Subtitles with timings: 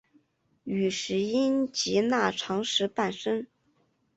[0.63, 3.45] 与石英及钠长石伴生。